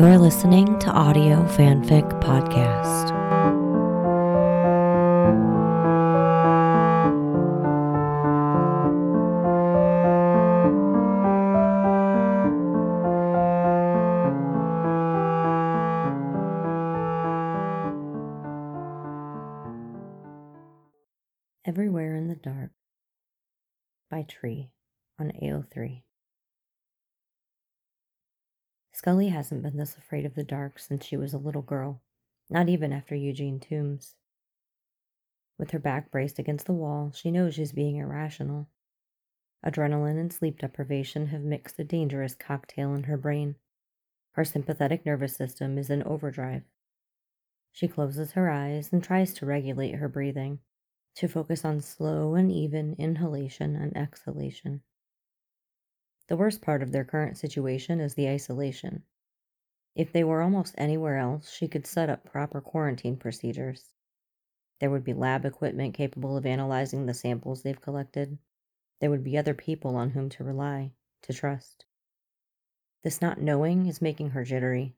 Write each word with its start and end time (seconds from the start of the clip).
You're 0.00 0.16
listening 0.16 0.78
to 0.78 0.90
Audio 0.92 1.44
Fanfic 1.44 2.08
Podcast. 2.22 3.10
Everywhere 21.66 22.16
in 22.16 22.28
the 22.28 22.36
Dark 22.36 22.70
by 24.10 24.22
Tree 24.22 24.70
on 25.18 25.32
AO3. 25.42 26.04
Scully 29.00 29.28
hasn't 29.28 29.62
been 29.62 29.78
this 29.78 29.96
afraid 29.96 30.26
of 30.26 30.34
the 30.34 30.44
dark 30.44 30.78
since 30.78 31.06
she 31.06 31.16
was 31.16 31.32
a 31.32 31.38
little 31.38 31.62
girl, 31.62 32.02
not 32.50 32.68
even 32.68 32.92
after 32.92 33.14
Eugene 33.14 33.58
Toombs. 33.58 34.14
With 35.56 35.70
her 35.70 35.78
back 35.78 36.10
braced 36.10 36.38
against 36.38 36.66
the 36.66 36.74
wall, 36.74 37.10
she 37.10 37.30
knows 37.30 37.54
she's 37.54 37.72
being 37.72 37.96
irrational. 37.96 38.68
Adrenaline 39.64 40.20
and 40.20 40.30
sleep 40.30 40.58
deprivation 40.58 41.28
have 41.28 41.40
mixed 41.40 41.78
a 41.78 41.84
dangerous 41.84 42.34
cocktail 42.34 42.92
in 42.94 43.04
her 43.04 43.16
brain. 43.16 43.54
Her 44.32 44.44
sympathetic 44.44 45.06
nervous 45.06 45.34
system 45.34 45.78
is 45.78 45.88
in 45.88 46.02
overdrive. 46.02 46.64
She 47.72 47.88
closes 47.88 48.32
her 48.32 48.50
eyes 48.50 48.90
and 48.92 49.02
tries 49.02 49.32
to 49.32 49.46
regulate 49.46 49.94
her 49.94 50.10
breathing, 50.10 50.58
to 51.14 51.26
focus 51.26 51.64
on 51.64 51.80
slow 51.80 52.34
and 52.34 52.52
even 52.52 52.96
inhalation 52.98 53.76
and 53.76 53.96
exhalation. 53.96 54.82
The 56.30 56.36
worst 56.36 56.62
part 56.62 56.80
of 56.80 56.92
their 56.92 57.02
current 57.04 57.36
situation 57.38 57.98
is 57.98 58.14
the 58.14 58.28
isolation. 58.28 59.02
If 59.96 60.12
they 60.12 60.22
were 60.22 60.42
almost 60.42 60.76
anywhere 60.78 61.16
else, 61.16 61.50
she 61.50 61.66
could 61.66 61.88
set 61.88 62.08
up 62.08 62.22
proper 62.22 62.60
quarantine 62.60 63.16
procedures. 63.16 63.94
There 64.78 64.92
would 64.92 65.02
be 65.02 65.12
lab 65.12 65.44
equipment 65.44 65.94
capable 65.94 66.36
of 66.36 66.46
analyzing 66.46 67.06
the 67.06 67.14
samples 67.14 67.62
they've 67.62 67.80
collected. 67.80 68.38
There 69.00 69.10
would 69.10 69.24
be 69.24 69.36
other 69.36 69.54
people 69.54 69.96
on 69.96 70.10
whom 70.10 70.28
to 70.28 70.44
rely, 70.44 70.92
to 71.22 71.32
trust. 71.32 71.84
This 73.02 73.20
not 73.20 73.40
knowing 73.40 73.86
is 73.86 74.00
making 74.00 74.30
her 74.30 74.44
jittery. 74.44 74.94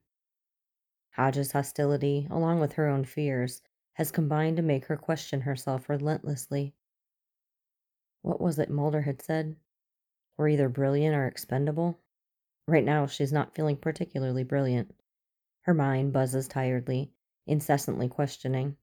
Hodge's 1.13 1.53
hostility, 1.53 2.27
along 2.29 2.59
with 2.59 2.73
her 2.73 2.87
own 2.87 3.05
fears, 3.05 3.63
has 3.93 4.11
combined 4.11 4.57
to 4.57 4.61
make 4.61 4.85
her 4.85 4.97
question 4.97 5.41
herself 5.41 5.89
relentlessly. 5.89 6.75
What 8.21 8.39
was 8.39 8.59
it 8.59 8.69
Mulder 8.69 9.01
had 9.01 9.19
said? 9.19 9.55
We're 10.37 10.49
either 10.49 10.69
brilliant 10.69 11.15
or 11.15 11.27
expendable. 11.27 11.99
Right 12.67 12.83
now, 12.83 13.05
she's 13.05 13.33
not 13.33 13.55
feeling 13.55 13.77
particularly 13.77 14.43
brilliant. 14.43 14.93
Her 15.61 15.73
mind 15.73 16.13
buzzes 16.13 16.47
tiredly, 16.47 17.11
incessantly 17.45 18.07
questioning 18.07 18.77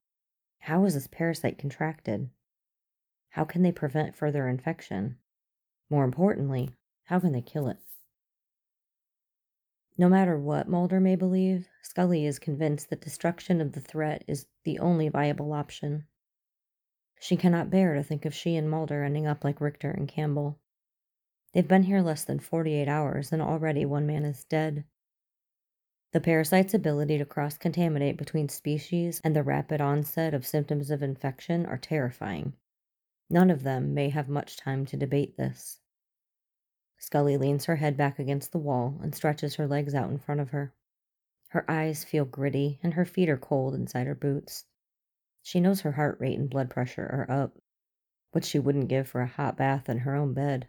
How 0.60 0.84
is 0.84 0.94
this 0.94 1.06
parasite 1.06 1.58
contracted? 1.58 2.30
How 3.30 3.44
can 3.44 3.62
they 3.62 3.72
prevent 3.72 4.16
further 4.16 4.48
infection? 4.48 5.18
More 5.88 6.04
importantly, 6.04 6.70
how 7.04 7.20
can 7.20 7.32
they 7.32 7.42
kill 7.42 7.68
it? 7.68 7.78
No 9.98 10.08
matter 10.08 10.38
what 10.38 10.68
Mulder 10.68 10.98
may 10.98 11.16
believe, 11.16 11.68
Scully 11.82 12.24
is 12.24 12.38
convinced 12.38 12.88
that 12.88 13.02
destruction 13.02 13.60
of 13.60 13.72
the 13.72 13.80
threat 13.80 14.24
is 14.26 14.46
the 14.64 14.78
only 14.78 15.08
viable 15.08 15.52
option. 15.52 16.06
She 17.20 17.36
cannot 17.36 17.68
bear 17.68 17.94
to 17.94 18.02
think 18.02 18.24
of 18.24 18.32
she 18.34 18.56
and 18.56 18.70
Mulder 18.70 19.04
ending 19.04 19.26
up 19.26 19.44
like 19.44 19.60
Richter 19.60 19.90
and 19.90 20.08
Campbell. 20.08 20.58
They've 21.52 21.66
been 21.66 21.82
here 21.82 22.00
less 22.00 22.24
than 22.24 22.38
48 22.38 22.86
hours, 22.86 23.32
and 23.32 23.42
already 23.42 23.84
one 23.84 24.06
man 24.06 24.24
is 24.24 24.44
dead. 24.44 24.84
The 26.12 26.20
parasite's 26.20 26.74
ability 26.74 27.18
to 27.18 27.24
cross 27.24 27.58
contaminate 27.58 28.16
between 28.16 28.48
species 28.48 29.20
and 29.24 29.34
the 29.34 29.42
rapid 29.42 29.80
onset 29.80 30.32
of 30.32 30.46
symptoms 30.46 30.92
of 30.92 31.02
infection 31.02 31.66
are 31.66 31.78
terrifying. 31.78 32.54
None 33.28 33.50
of 33.50 33.64
them 33.64 33.94
may 33.94 34.10
have 34.10 34.28
much 34.28 34.56
time 34.56 34.86
to 34.86 34.96
debate 34.96 35.36
this. 35.36 35.80
Scully 36.98 37.36
leans 37.36 37.64
her 37.64 37.76
head 37.76 37.96
back 37.96 38.20
against 38.20 38.52
the 38.52 38.58
wall 38.58 38.98
and 39.02 39.12
stretches 39.14 39.56
her 39.56 39.66
legs 39.66 39.94
out 39.94 40.10
in 40.10 40.18
front 40.18 40.40
of 40.40 40.50
her. 40.50 40.72
Her 41.48 41.68
eyes 41.68 42.04
feel 42.04 42.24
gritty 42.24 42.78
and 42.82 42.94
her 42.94 43.04
feet 43.04 43.28
are 43.28 43.36
cold 43.36 43.74
inside 43.74 44.06
her 44.06 44.14
boots. 44.14 44.66
She 45.42 45.58
knows 45.58 45.80
her 45.80 45.92
heart 45.92 46.20
rate 46.20 46.38
and 46.38 46.48
blood 46.48 46.70
pressure 46.70 47.06
are 47.06 47.28
up, 47.28 47.58
what 48.30 48.44
she 48.44 48.60
wouldn't 48.60 48.88
give 48.88 49.08
for 49.08 49.20
a 49.20 49.26
hot 49.26 49.56
bath 49.56 49.88
in 49.88 49.98
her 49.98 50.14
own 50.14 50.32
bed 50.32 50.68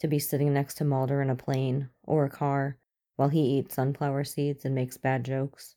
to 0.00 0.08
be 0.08 0.18
sitting 0.18 0.52
next 0.52 0.74
to 0.74 0.84
Mulder 0.84 1.20
in 1.22 1.30
a 1.30 1.36
plane 1.36 1.90
or 2.02 2.24
a 2.24 2.30
car 2.30 2.78
while 3.16 3.28
he 3.28 3.58
eats 3.58 3.74
sunflower 3.74 4.24
seeds 4.24 4.64
and 4.64 4.74
makes 4.74 4.96
bad 4.96 5.24
jokes. 5.24 5.76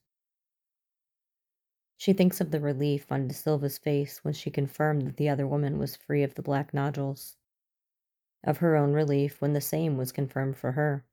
She 1.98 2.14
thinks 2.14 2.42
of 2.42 2.52
the 2.52 2.60
relief 2.60 3.12
on 3.12 3.28
De 3.28 3.34
Silva's 3.34 3.78
face 3.78 4.24
when 4.24 4.34
she 4.34 4.50
confirmed 4.50 5.06
that 5.06 5.18
the 5.18 5.30
other 5.30 5.46
woman 5.46 5.78
was 5.78 5.98
free 5.98 6.24
of 6.24 6.36
the 6.36 6.42
black 6.42 6.74
nodules, 6.74 7.36
of 8.44 8.58
her 8.58 8.76
own 8.76 8.94
relief 8.94 9.42
when 9.42 9.54
the 9.54 9.62
same 9.62 9.98
was 9.98 10.12
confirmed 10.12 10.58
for 10.58 10.72
her, 10.72 11.06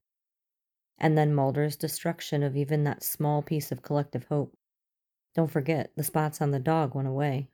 and 0.97 1.17
then 1.17 1.33
Mulder's 1.33 1.75
destruction 1.75 2.43
of 2.43 2.55
even 2.55 2.85
that 2.85 3.03
small 3.03 3.41
piece 3.41 3.71
of 3.71 3.81
collective 3.81 4.25
hope. 4.25 4.55
Don't 5.35 5.51
forget, 5.51 5.91
the 5.95 6.03
spots 6.03 6.41
on 6.41 6.51
the 6.51 6.59
dog 6.59 6.95
went 6.95 7.07
away. 7.07 7.49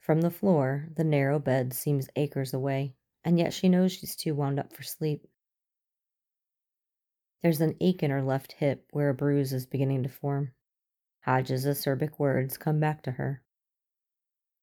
From 0.00 0.20
the 0.20 0.30
floor, 0.30 0.88
the 0.94 1.04
narrow 1.04 1.38
bed 1.38 1.72
seems 1.72 2.08
acres 2.16 2.52
away 2.52 2.96
and 3.24 3.38
yet 3.38 3.52
she 3.52 3.68
knows 3.68 3.92
she's 3.92 4.16
too 4.16 4.34
wound 4.34 4.58
up 4.58 4.72
for 4.72 4.82
sleep. 4.82 5.26
There's 7.42 7.60
an 7.60 7.76
ache 7.80 8.02
in 8.02 8.10
her 8.10 8.22
left 8.22 8.52
hip 8.52 8.86
where 8.92 9.08
a 9.08 9.14
bruise 9.14 9.52
is 9.52 9.66
beginning 9.66 10.04
to 10.04 10.08
form. 10.08 10.52
Hodge's 11.20 11.66
acerbic 11.66 12.18
words 12.18 12.56
come 12.56 12.80
back 12.80 13.02
to 13.02 13.12
her. 13.12 13.42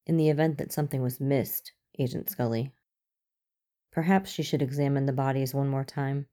In 0.06 0.16
the 0.16 0.30
event 0.30 0.58
that 0.58 0.72
something 0.72 1.02
was 1.02 1.20
missed, 1.20 1.72
Agent 1.98 2.30
Scully. 2.30 2.72
Perhaps 3.92 4.30
she 4.30 4.42
should 4.42 4.62
examine 4.62 5.06
the 5.06 5.12
bodies 5.12 5.52
one 5.52 5.68
more 5.68 5.84
time. 5.84 6.26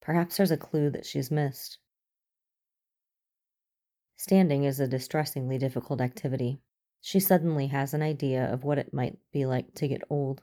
Perhaps 0.00 0.36
there's 0.36 0.50
a 0.50 0.56
clue 0.56 0.90
that 0.90 1.06
she's 1.06 1.30
missed. 1.30 1.78
Standing 4.16 4.64
is 4.64 4.80
a 4.80 4.88
distressingly 4.88 5.58
difficult 5.58 6.00
activity. 6.00 6.60
She 7.00 7.20
suddenly 7.20 7.68
has 7.68 7.94
an 7.94 8.02
idea 8.02 8.52
of 8.52 8.64
what 8.64 8.78
it 8.78 8.94
might 8.94 9.18
be 9.32 9.46
like 9.46 9.74
to 9.74 9.88
get 9.88 10.02
old. 10.08 10.42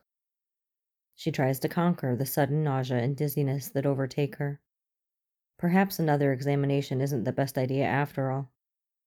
She 1.20 1.34
tries 1.34 1.60
to 1.60 1.68
conquer 1.68 2.16
the 2.16 2.26
sudden 2.26 2.64
nausea 2.64 3.00
and 3.00 3.14
dizziness 3.14 3.68
that 3.72 3.86
overtake 3.86 4.38
her. 4.38 4.62
Perhaps 5.58 6.00
another 6.00 6.32
examination 6.32 7.02
isn't 7.02 7.26
the 7.26 7.34
best 7.34 7.58
idea 7.58 7.84
after 7.84 8.32
all. 8.32 8.54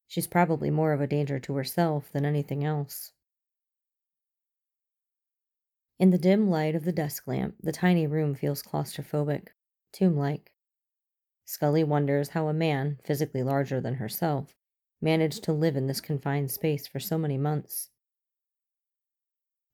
She's 0.09 0.27
probably 0.27 0.69
more 0.69 0.93
of 0.93 1.01
a 1.01 1.07
danger 1.07 1.41
to 1.41 1.55
herself 1.55 2.13
than 2.13 2.27
anything 2.27 2.65
else. 2.65 3.15
In 5.99 6.11
the 6.11 6.19
dim 6.19 6.51
light 6.51 6.75
of 6.75 6.85
the 6.85 6.93
desk 6.93 7.27
lamp, 7.27 7.57
the 7.63 7.73
tiny 7.73 8.07
room 8.07 8.35
feels 8.35 8.63
claustrophobic, 8.63 9.49
tomb 9.91 10.15
like. 10.15 10.53
Scully 11.47 11.83
wonders 11.83 12.29
how 12.29 12.49
a 12.49 12.53
man, 12.53 12.99
physically 13.05 13.43
larger 13.43 13.81
than 13.81 13.95
herself, 13.95 14.55
managed 15.01 15.45
to 15.45 15.55
live 15.55 15.77
in 15.77 15.87
this 15.87 16.03
confined 16.03 16.51
space 16.51 16.87
for 16.87 17.01
so 17.01 17.17
many 17.17 17.39
months. 17.39 17.89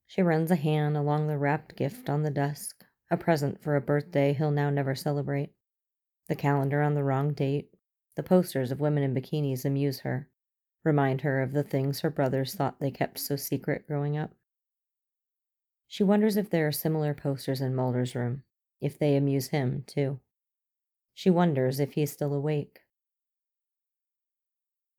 She 0.09 0.23
runs 0.23 0.51
a 0.51 0.57
hand 0.57 0.97
along 0.97 1.27
the 1.27 1.37
wrapped 1.37 1.77
gift 1.77 2.09
on 2.09 2.23
the 2.23 2.31
desk, 2.31 2.83
a 3.11 3.17
present 3.19 3.61
for 3.61 3.77
a 3.77 3.81
birthday 3.83 4.33
he'll 4.33 4.51
now 4.51 4.71
never 4.71 4.95
celebrate. 4.95 5.53
The 6.29 6.35
calendar 6.35 6.81
on 6.81 6.95
the 6.95 7.05
wrong 7.05 7.35
date, 7.35 7.75
the 8.17 8.23
posters 8.23 8.71
of 8.73 8.81
women 8.81 9.03
in 9.03 9.15
bikinis 9.15 9.67
amuse 9.67 10.01
her, 10.01 10.31
remind 10.83 11.21
her 11.21 11.43
of 11.43 11.53
the 11.53 11.63
things 11.63 12.01
her 12.01 12.09
brothers 12.09 12.55
thought 12.55 12.81
they 12.81 12.91
kept 12.91 13.19
so 13.19 13.37
secret 13.37 13.87
growing 13.87 14.17
up. 14.17 14.31
She 15.87 16.03
wonders 16.03 16.39
if 16.39 16.49
there 16.49 16.67
are 16.67 16.73
similar 16.73 17.13
posters 17.13 17.61
in 17.61 17.75
Mulder's 17.75 18.15
room, 18.15 18.45
if 18.81 18.99
they 18.99 19.15
amuse 19.15 19.49
him, 19.49 19.85
too. 19.87 20.21
She 21.13 21.29
wonders 21.29 21.81
if 21.81 21.93
he's 21.93 22.13
still 22.13 22.33
awake. 22.33 22.81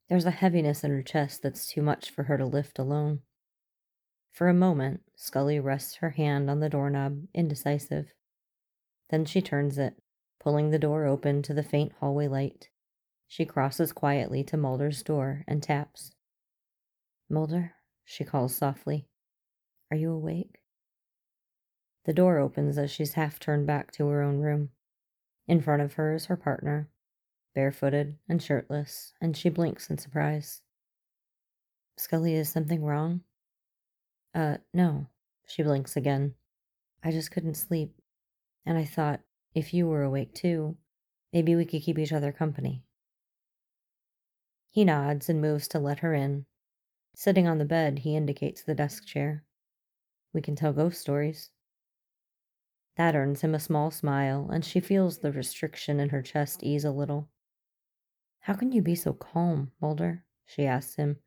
There's 0.07 0.25
a 0.25 0.31
heaviness 0.31 0.83
in 0.83 0.91
her 0.91 1.01
chest 1.01 1.41
that's 1.41 1.65
too 1.65 1.81
much 1.81 2.11
for 2.11 2.23
her 2.23 2.37
to 2.37 2.45
lift 2.45 2.77
alone. 2.77 3.21
For 4.31 4.47
a 4.47 4.53
moment, 4.53 5.01
Scully 5.15 5.59
rests 5.59 5.95
her 5.95 6.11
hand 6.11 6.49
on 6.49 6.59
the 6.59 6.69
doorknob, 6.69 7.25
indecisive. 7.33 8.13
Then 9.09 9.25
she 9.25 9.41
turns 9.41 9.77
it, 9.77 9.95
pulling 10.39 10.69
the 10.69 10.79
door 10.79 11.05
open 11.05 11.41
to 11.43 11.53
the 11.53 11.63
faint 11.63 11.93
hallway 11.99 12.27
light. 12.27 12.69
She 13.27 13.45
crosses 13.45 13.91
quietly 13.91 14.43
to 14.45 14.57
Mulder's 14.57 15.03
door 15.03 15.43
and 15.47 15.61
taps. 15.61 16.11
Mulder, 17.29 17.73
she 18.05 18.23
calls 18.23 18.55
softly. 18.55 19.07
Are 19.91 19.97
you 19.97 20.11
awake? 20.11 20.59
The 22.05 22.13
door 22.13 22.37
opens 22.37 22.77
as 22.77 22.89
she's 22.89 23.13
half 23.13 23.39
turned 23.39 23.67
back 23.67 23.91
to 23.93 24.07
her 24.07 24.21
own 24.21 24.39
room. 24.39 24.69
In 25.47 25.61
front 25.61 25.81
of 25.81 25.93
her 25.93 26.13
is 26.13 26.25
her 26.25 26.37
partner, 26.37 26.89
barefooted 27.53 28.17
and 28.27 28.41
shirtless, 28.41 29.13
and 29.19 29.35
she 29.35 29.49
blinks 29.49 29.89
in 29.89 29.97
surprise. 29.97 30.61
Scully, 31.97 32.35
is 32.35 32.49
something 32.49 32.83
wrong? 32.83 33.21
Uh, 34.33 34.57
no. 34.73 35.07
She 35.47 35.63
blinks 35.63 35.95
again. 35.97 36.35
I 37.03 37.11
just 37.11 37.31
couldn't 37.31 37.55
sleep. 37.55 37.93
And 38.65 38.77
I 38.77 38.85
thought, 38.85 39.21
if 39.55 39.73
you 39.73 39.87
were 39.87 40.03
awake 40.03 40.33
too, 40.35 40.77
Maybe 41.31 41.55
we 41.55 41.65
could 41.65 41.81
keep 41.81 41.99
each 41.99 42.13
other 42.13 42.31
company. 42.31 42.83
He 44.71 44.83
nods 44.83 45.29
and 45.29 45.41
moves 45.41 45.67
to 45.69 45.79
let 45.79 45.99
her 45.99 46.13
in. 46.13 46.45
Sitting 47.15 47.47
on 47.47 47.57
the 47.57 47.65
bed, 47.65 47.99
he 47.99 48.15
indicates 48.15 48.63
the 48.63 48.75
desk 48.75 49.05
chair. 49.05 49.43
We 50.33 50.41
can 50.41 50.55
tell 50.55 50.73
ghost 50.73 51.01
stories. 51.01 51.51
That 52.97 53.15
earns 53.15 53.41
him 53.41 53.55
a 53.55 53.59
small 53.59 53.91
smile, 53.91 54.49
and 54.51 54.65
she 54.65 54.79
feels 54.79 55.19
the 55.19 55.31
restriction 55.31 55.99
in 55.99 56.09
her 56.09 56.21
chest 56.21 56.63
ease 56.63 56.85
a 56.85 56.91
little. 56.91 57.29
How 58.41 58.53
can 58.53 58.71
you 58.71 58.81
be 58.81 58.95
so 58.95 59.13
calm, 59.13 59.71
Mulder? 59.81 60.23
she 60.45 60.65
asks 60.65 60.95
him, 60.95 61.17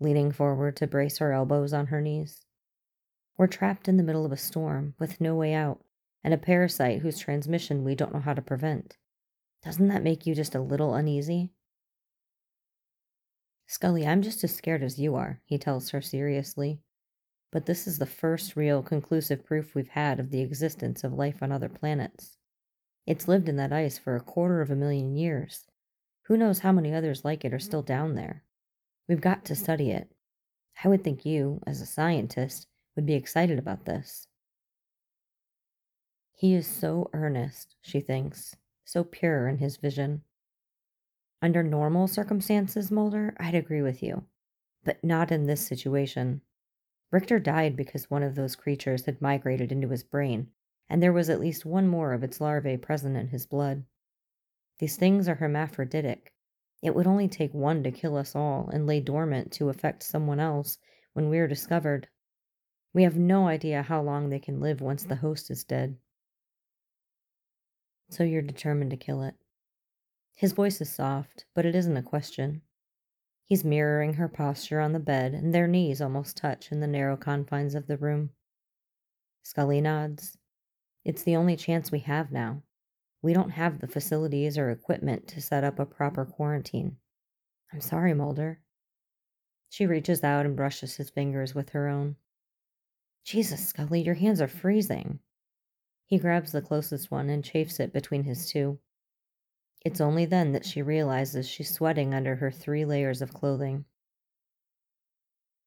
leaning 0.00 0.32
forward 0.32 0.76
to 0.76 0.86
brace 0.86 1.18
her 1.18 1.32
elbows 1.32 1.72
on 1.72 1.86
her 1.86 2.00
knees. 2.00 2.44
We're 3.38 3.46
trapped 3.46 3.86
in 3.86 3.96
the 3.96 4.02
middle 4.02 4.24
of 4.24 4.32
a 4.32 4.36
storm 4.36 4.94
with 4.98 5.20
no 5.20 5.34
way 5.34 5.52
out, 5.52 5.84
and 6.24 6.32
a 6.32 6.38
parasite 6.38 7.00
whose 7.00 7.18
transmission 7.18 7.84
we 7.84 7.94
don't 7.94 8.14
know 8.14 8.20
how 8.20 8.34
to 8.34 8.40
prevent. 8.40 8.96
Doesn't 9.62 9.88
that 9.88 10.02
make 10.02 10.26
you 10.26 10.34
just 10.34 10.54
a 10.54 10.60
little 10.60 10.94
uneasy? 10.94 11.50
Scully, 13.66 14.06
I'm 14.06 14.22
just 14.22 14.42
as 14.44 14.54
scared 14.54 14.82
as 14.82 14.98
you 14.98 15.16
are, 15.16 15.40
he 15.44 15.58
tells 15.58 15.90
her 15.90 16.00
seriously. 16.00 16.80
But 17.52 17.66
this 17.66 17.86
is 17.86 17.98
the 17.98 18.06
first 18.06 18.56
real 18.56 18.82
conclusive 18.82 19.44
proof 19.44 19.74
we've 19.74 19.88
had 19.88 20.18
of 20.18 20.30
the 20.30 20.40
existence 20.40 21.04
of 21.04 21.12
life 21.12 21.42
on 21.42 21.52
other 21.52 21.68
planets. 21.68 22.38
It's 23.06 23.28
lived 23.28 23.48
in 23.48 23.56
that 23.56 23.72
ice 23.72 23.98
for 23.98 24.16
a 24.16 24.20
quarter 24.20 24.60
of 24.60 24.70
a 24.70 24.76
million 24.76 25.14
years. 25.14 25.66
Who 26.22 26.36
knows 26.36 26.60
how 26.60 26.72
many 26.72 26.94
others 26.94 27.24
like 27.24 27.44
it 27.44 27.52
are 27.52 27.58
still 27.58 27.82
down 27.82 28.14
there? 28.14 28.44
We've 29.08 29.20
got 29.20 29.44
to 29.44 29.54
study 29.54 29.90
it. 29.90 30.10
I 30.82 30.88
would 30.88 31.04
think 31.04 31.24
you, 31.24 31.60
as 31.66 31.80
a 31.80 31.86
scientist, 31.86 32.66
would 32.96 33.06
be 33.06 33.14
excited 33.14 33.58
about 33.58 33.84
this. 33.84 34.26
He 36.34 36.54
is 36.54 36.66
so 36.66 37.08
earnest, 37.12 37.76
she 37.80 38.00
thinks, 38.00 38.56
so 38.84 39.04
pure 39.04 39.46
in 39.48 39.58
his 39.58 39.76
vision. 39.76 40.22
Under 41.40 41.62
normal 41.62 42.08
circumstances, 42.08 42.90
Mulder, 42.90 43.36
I'd 43.38 43.54
agree 43.54 43.82
with 43.82 44.02
you, 44.02 44.24
but 44.84 45.04
not 45.04 45.30
in 45.30 45.46
this 45.46 45.66
situation. 45.66 46.40
Richter 47.10 47.38
died 47.38 47.76
because 47.76 48.10
one 48.10 48.22
of 48.22 48.34
those 48.34 48.56
creatures 48.56 49.04
had 49.04 49.22
migrated 49.22 49.70
into 49.70 49.88
his 49.88 50.02
brain, 50.02 50.48
and 50.88 51.02
there 51.02 51.12
was 51.12 51.30
at 51.30 51.40
least 51.40 51.64
one 51.64 51.86
more 51.86 52.12
of 52.12 52.22
its 52.22 52.40
larvae 52.40 52.76
present 52.76 53.16
in 53.16 53.28
his 53.28 53.46
blood. 53.46 53.84
These 54.78 54.96
things 54.96 55.28
are 55.28 55.36
hermaphroditic. 55.36 56.32
It 56.82 56.94
would 56.94 57.06
only 57.06 57.28
take 57.28 57.54
one 57.54 57.82
to 57.84 57.90
kill 57.90 58.16
us 58.16 58.34
all 58.34 58.68
and 58.72 58.86
lay 58.86 59.00
dormant 59.00 59.52
to 59.52 59.68
affect 59.68 60.02
someone 60.02 60.40
else 60.40 60.78
when 61.14 61.28
we 61.30 61.38
are 61.38 61.48
discovered. 61.48 62.08
We 62.96 63.02
have 63.02 63.18
no 63.18 63.46
idea 63.46 63.82
how 63.82 64.00
long 64.00 64.30
they 64.30 64.38
can 64.38 64.58
live 64.58 64.80
once 64.80 65.04
the 65.04 65.16
mm. 65.16 65.20
host 65.20 65.50
is 65.50 65.64
dead. 65.64 65.98
So 68.08 68.24
you're 68.24 68.40
determined 68.40 68.90
to 68.92 68.96
kill 68.96 69.22
it. 69.22 69.34
His 70.32 70.52
voice 70.52 70.80
is 70.80 70.90
soft, 70.90 71.44
but 71.54 71.66
it 71.66 71.74
isn't 71.74 71.98
a 71.98 72.02
question. 72.02 72.62
He's 73.44 73.66
mirroring 73.66 74.14
her 74.14 74.28
posture 74.28 74.80
on 74.80 74.94
the 74.94 74.98
bed, 74.98 75.34
and 75.34 75.52
their 75.52 75.68
knees 75.68 76.00
almost 76.00 76.38
touch 76.38 76.72
in 76.72 76.80
the 76.80 76.86
narrow 76.86 77.18
confines 77.18 77.74
of 77.74 77.86
the 77.86 77.98
room. 77.98 78.30
Scully 79.42 79.82
nods. 79.82 80.38
It's 81.04 81.22
the 81.22 81.36
only 81.36 81.56
chance 81.56 81.92
we 81.92 81.98
have 81.98 82.32
now. 82.32 82.62
We 83.20 83.34
don't 83.34 83.50
have 83.50 83.80
the 83.80 83.88
facilities 83.88 84.56
or 84.56 84.70
equipment 84.70 85.28
to 85.28 85.42
set 85.42 85.64
up 85.64 85.78
a 85.78 85.84
proper 85.84 86.24
quarantine. 86.24 86.96
I'm 87.70 87.82
sorry, 87.82 88.14
Mulder. 88.14 88.62
She 89.68 89.84
reaches 89.84 90.24
out 90.24 90.46
and 90.46 90.56
brushes 90.56 90.96
his 90.96 91.10
fingers 91.10 91.54
with 91.54 91.68
her 91.70 91.88
own. 91.88 92.16
Jesus, 93.26 93.66
Scully, 93.66 94.02
your 94.02 94.14
hands 94.14 94.40
are 94.40 94.46
freezing. 94.46 95.18
He 96.04 96.16
grabs 96.16 96.52
the 96.52 96.62
closest 96.62 97.10
one 97.10 97.28
and 97.28 97.42
chafes 97.42 97.80
it 97.80 97.92
between 97.92 98.22
his 98.22 98.48
two. 98.48 98.78
It's 99.84 100.00
only 100.00 100.26
then 100.26 100.52
that 100.52 100.64
she 100.64 100.80
realizes 100.80 101.48
she's 101.48 101.74
sweating 101.74 102.14
under 102.14 102.36
her 102.36 102.52
three 102.52 102.84
layers 102.84 103.20
of 103.22 103.34
clothing. 103.34 103.84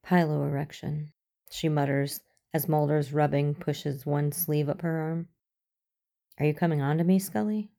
Piloerection, 0.05 1.11
she 1.51 1.67
mutters 1.67 2.21
as 2.53 2.69
Mulder's 2.69 3.11
rubbing 3.11 3.55
pushes 3.55 4.05
one 4.05 4.31
sleeve 4.31 4.69
up 4.69 4.81
her 4.81 5.01
arm. 5.01 5.27
Are 6.39 6.45
you 6.45 6.53
coming 6.53 6.81
on 6.81 6.97
to 6.99 7.03
me, 7.03 7.19
Scully? 7.19 7.71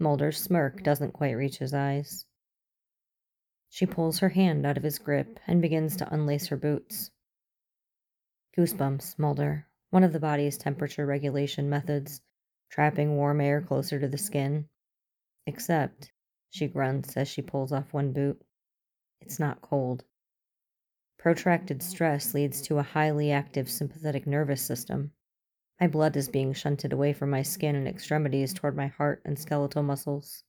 Mulder's 0.00 0.38
smirk 0.38 0.82
doesn't 0.82 1.12
quite 1.12 1.36
reach 1.36 1.58
his 1.58 1.72
eyes. 1.72 2.26
She 3.70 3.86
pulls 3.86 4.18
her 4.18 4.30
hand 4.30 4.66
out 4.66 4.76
of 4.76 4.82
his 4.82 4.98
grip 4.98 5.38
and 5.46 5.62
begins 5.62 5.96
to 5.98 6.12
unlace 6.12 6.48
her 6.48 6.56
boots. 6.56 7.12
Goosebumps, 8.56 9.18
Mulder, 9.18 9.66
one 9.90 10.04
of 10.04 10.12
the 10.12 10.20
body's 10.20 10.58
temperature 10.58 11.06
regulation 11.06 11.70
methods, 11.70 12.20
trapping 12.70 13.16
warm 13.16 13.40
air 13.40 13.62
closer 13.62 13.98
to 13.98 14.08
the 14.08 14.18
skin. 14.18 14.68
Except, 15.46 16.12
she 16.50 16.68
grunts 16.68 17.16
as 17.16 17.28
she 17.28 17.40
pulls 17.40 17.72
off 17.72 17.94
one 17.94 18.12
boot, 18.12 18.44
it's 19.22 19.38
not 19.38 19.62
cold. 19.62 20.04
Protracted 21.18 21.82
stress 21.82 22.34
leads 22.34 22.60
to 22.62 22.78
a 22.78 22.82
highly 22.82 23.30
active 23.30 23.70
sympathetic 23.70 24.26
nervous 24.26 24.60
system. 24.60 25.12
My 25.80 25.86
blood 25.86 26.16
is 26.16 26.28
being 26.28 26.52
shunted 26.52 26.92
away 26.92 27.12
from 27.12 27.30
my 27.30 27.42
skin 27.42 27.74
and 27.74 27.88
extremities 27.88 28.52
toward 28.52 28.76
my 28.76 28.88
heart 28.88 29.22
and 29.24 29.38
skeletal 29.38 29.82
muscles. 29.82 30.44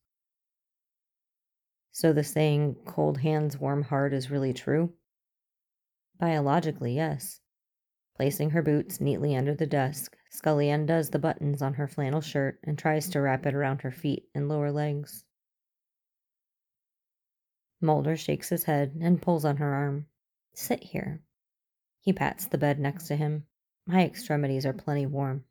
So 1.92 2.12
the 2.12 2.24
saying, 2.24 2.76
cold 2.86 3.20
hands, 3.20 3.58
warm 3.58 3.84
heart, 3.84 4.14
is 4.14 4.32
really 4.32 4.52
true? 4.52 4.92
Biologically, 6.20 6.96
yes. 6.96 7.40
Placing 8.15 8.51
her 8.51 8.62
boots 8.62 9.01
neatly 9.01 9.36
under 9.36 9.56
the 9.56 9.65
desk, 9.65 10.15
Scully 10.30 10.69
undoes 10.69 11.10
the 11.10 11.19
buttons 11.19 11.62
on 11.62 11.75
her 11.75 11.88
flannel 11.88 12.21
shirt 12.21 12.60
and 12.63 12.77
tries 12.77 13.10
to 13.10 13.21
wrap 13.21 13.45
it 13.45 13.56
around 13.56 13.81
her 13.81 13.92
feet 13.92 14.30
and 14.33 14.48
lower 14.48 14.71
legs. 14.71 15.25
Mulder 17.81 18.15
shakes 18.15 18.50
his 18.50 18.63
head 18.63 18.98
and 19.01 19.21
pulls 19.21 19.45
on 19.45 19.57
her 19.57 19.74
arm. 19.74 20.07
Sit 20.54 20.83
here. 20.83 21.21
He 22.01 22.13
pats 22.13 22.45
the 22.45 22.57
bed 22.57 22.80
next 22.80 23.07
to 23.07 23.15
him. 23.15 23.45
My 23.86 24.06
extremities 24.06 24.66
are 24.66 24.74
plenty 24.74 25.06
warm. 25.06 25.44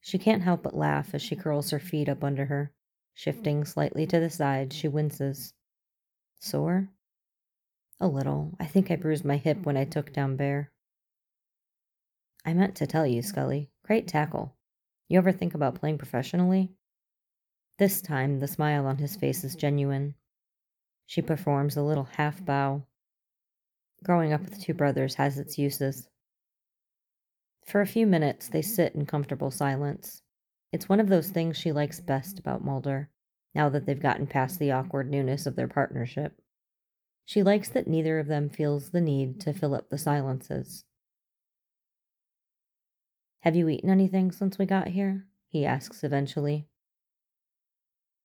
She 0.00 0.18
can't 0.18 0.42
help 0.42 0.62
but 0.62 0.76
laugh 0.76 1.14
as 1.14 1.22
she 1.22 1.36
curls 1.36 1.70
her 1.70 1.78
feet 1.78 2.08
up 2.08 2.22
under 2.22 2.46
her. 2.46 2.72
Shifting 3.14 3.64
slightly 3.64 4.06
to 4.06 4.20
the 4.20 4.30
side, 4.30 4.72
she 4.72 4.88
winces. 4.88 5.52
Sore? 6.38 6.88
A 7.98 8.08
little. 8.08 8.56
I 8.58 8.66
think 8.66 8.90
I 8.90 8.96
bruised 8.96 9.24
my 9.24 9.36
hip 9.36 9.66
when 9.66 9.76
I 9.76 9.84
took 9.84 10.12
down 10.12 10.36
Bear. 10.36 10.70
I 12.44 12.54
meant 12.54 12.76
to 12.76 12.86
tell 12.86 13.06
you, 13.06 13.22
Scully. 13.22 13.70
Great 13.84 14.08
tackle. 14.08 14.56
You 15.08 15.18
ever 15.18 15.32
think 15.32 15.54
about 15.54 15.74
playing 15.74 15.98
professionally? 15.98 16.70
This 17.78 18.00
time, 18.00 18.40
the 18.40 18.48
smile 18.48 18.86
on 18.86 18.98
his 18.98 19.16
face 19.16 19.44
is 19.44 19.56
genuine. 19.56 20.14
She 21.06 21.22
performs 21.22 21.76
a 21.76 21.82
little 21.82 22.04
half 22.04 22.44
bow. 22.44 22.84
Growing 24.04 24.32
up 24.32 24.42
with 24.42 24.60
two 24.60 24.74
brothers 24.74 25.16
has 25.16 25.38
its 25.38 25.58
uses. 25.58 26.08
For 27.66 27.80
a 27.80 27.86
few 27.86 28.06
minutes, 28.06 28.48
they 28.48 28.62
sit 28.62 28.94
in 28.94 29.06
comfortable 29.06 29.50
silence. 29.50 30.22
It's 30.72 30.88
one 30.88 31.00
of 31.00 31.08
those 31.08 31.30
things 31.30 31.56
she 31.56 31.72
likes 31.72 32.00
best 32.00 32.38
about 32.38 32.64
Mulder, 32.64 33.10
now 33.54 33.68
that 33.68 33.86
they've 33.86 34.00
gotten 34.00 34.26
past 34.26 34.58
the 34.58 34.72
awkward 34.72 35.10
newness 35.10 35.46
of 35.46 35.56
their 35.56 35.68
partnership. 35.68 36.40
She 37.26 37.42
likes 37.42 37.68
that 37.70 37.88
neither 37.88 38.18
of 38.18 38.28
them 38.28 38.48
feels 38.48 38.90
the 38.90 39.00
need 39.00 39.40
to 39.40 39.52
fill 39.52 39.74
up 39.74 39.90
the 39.90 39.98
silences. 39.98 40.84
Have 43.40 43.56
you 43.56 43.68
eaten 43.68 43.90
anything 43.90 44.32
since 44.32 44.58
we 44.58 44.66
got 44.66 44.88
here? 44.88 45.26
he 45.48 45.66
asks 45.66 46.04
eventually. 46.04 46.66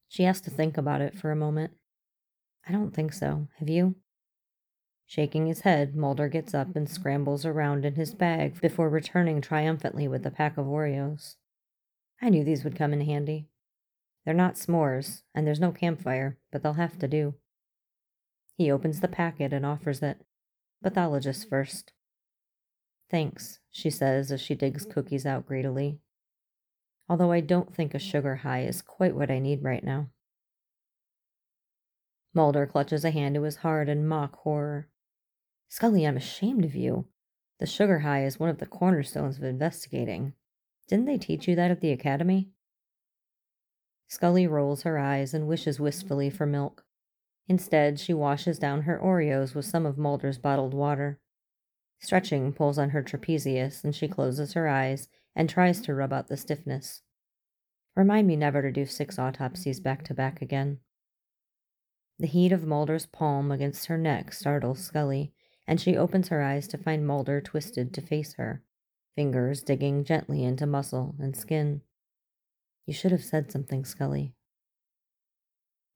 She 0.08 0.24
has 0.24 0.40
to 0.42 0.52
think 0.52 0.78
about 0.78 1.02
it 1.02 1.18
for 1.18 1.32
a 1.32 1.36
moment. 1.36 1.74
I 2.68 2.72
don't 2.72 2.94
think 2.94 3.14
so. 3.14 3.48
Have 3.60 3.70
you? 3.70 3.96
Shaking 5.06 5.46
his 5.46 5.62
head, 5.62 5.96
Mulder 5.96 6.28
gets 6.28 6.54
up 6.54 6.76
and 6.76 6.90
scrambles 6.90 7.46
around 7.46 7.86
in 7.86 7.96
his 7.96 8.14
bag 8.14 8.60
before 8.60 8.90
returning 8.90 9.40
triumphantly 9.40 10.08
with 10.08 10.26
a 10.26 10.32
pack 10.32 10.58
of 10.58 10.66
Oreos. 10.66 11.36
I 12.22 12.30
knew 12.30 12.44
these 12.44 12.64
would 12.64 12.76
come 12.76 12.94
in 12.94 13.02
handy. 13.02 13.50
They're 14.26 14.34
not 14.34 14.56
s'mores, 14.56 15.22
and 15.34 15.46
there's 15.46 15.60
no 15.60 15.72
campfire, 15.72 16.40
but 16.52 16.64
they'll 16.64 16.74
have 16.74 16.98
to 17.00 17.08
do. 17.08 17.36
He 18.58 18.72
opens 18.72 19.00
the 19.00 19.08
packet 19.08 19.54
and 19.54 19.66
offers 19.66 20.02
it. 20.02 20.26
Pathologist 20.82 21.48
first. 21.50 21.92
Thanks, 23.10 23.60
she 23.72 23.90
says 23.90 24.32
as 24.32 24.42
she 24.42 24.56
digs 24.56 24.84
mm-hmm. 24.84 24.94
cookies 24.94 25.26
out 25.26 25.46
greedily. 25.46 26.00
Although 27.08 27.32
I 27.32 27.42
don't 27.42 27.74
think 27.74 27.94
a 27.94 27.98
mm-hmm. 27.98 28.08
sugar 28.08 28.36
high 28.38 28.64
is 28.64 28.82
quite 28.82 29.16
what 29.16 29.30
I 29.30 29.40
need 29.40 29.64
right 29.64 29.84
now. 29.84 30.10
Mulder 32.34 32.66
clutches 32.66 33.06
a 33.06 33.12
hand 33.12 33.36
to 33.36 33.44
his 33.44 33.58
heart 33.58 33.88
in 33.88 34.08
mock 34.08 34.36
horror. 34.38 34.90
Scully, 35.70 36.06
I'm 36.06 36.18
ashamed 36.18 36.66
of 36.66 36.76
you. 36.76 37.06
The 37.60 37.66
sugar 37.66 38.00
high 38.00 38.26
is 38.26 38.40
one 38.40 38.50
of 38.50 38.58
the 38.58 38.66
cornerstones 38.66 39.38
of 39.38 39.44
investigating. 39.44 40.34
Didn't 40.88 41.06
they 41.06 41.18
teach 41.18 41.48
you 41.48 41.56
that 41.56 41.72
at 41.72 41.80
the 41.80 41.92
academy? 41.92 42.50
Scully 44.08 44.46
rolls 44.46 44.84
her 44.84 45.00
eyes 45.00 45.34
and 45.34 45.48
wishes 45.48 45.80
wistfully 45.80 46.28
mm-hmm. 46.28 46.38
for 46.38 46.46
milk. 46.46 46.84
Instead, 47.48 48.00
she 48.00 48.14
washes 48.14 48.60
down 48.60 48.82
her 48.82 49.00
Oreos 49.00 49.56
with 49.56 49.66
some 49.66 49.86
of 49.86 49.98
Mulder's 49.98 50.38
bottled 50.38 50.74
water. 50.74 51.20
Stretching 52.00 52.54
pulls 52.54 52.78
on 52.78 52.92
her 52.92 53.02
trapezius, 53.02 53.84
and 53.84 53.96
she 53.96 54.08
closes 54.08 54.54
her 54.54 54.68
eyes 54.68 55.08
and 55.36 55.50
tries 55.50 55.82
to 55.82 55.94
rub 55.94 56.14
out 56.14 56.28
the 56.28 56.38
stiffness. 56.38 57.02
Remind 57.96 58.28
me 58.28 58.36
never 58.36 58.62
to 58.62 58.72
do 58.72 58.86
six 58.86 59.18
autopsies 59.18 59.80
back 59.80 60.04
to 60.06 60.14
back 60.14 60.42
again. 60.42 60.80
The 62.20 62.28
heat 62.28 62.52
of 62.52 62.66
Mulder's 62.66 63.06
palm 63.06 63.52
against 63.52 63.88
her 63.88 63.98
neck 63.98 64.34
startles 64.34 64.80
Scully, 64.80 65.34
and 65.68 65.82
she 65.82 65.98
opens 65.98 66.30
her 66.30 66.42
eyes 66.42 66.68
to 66.70 66.78
find 66.78 67.06
Mulder 67.06 67.42
twisted 67.42 67.94
to 67.94 68.02
face 68.02 68.34
her, 68.34 68.62
fingers 69.16 69.64
digging 69.64 70.04
gently 70.04 70.44
into 70.44 70.66
muscle 70.66 71.16
and 71.20 71.36
skin. 71.36 71.82
You 72.86 72.94
should 72.94 73.12
have 73.12 73.24
said 73.24 73.52
something, 73.52 73.84
Scully. 73.84 74.34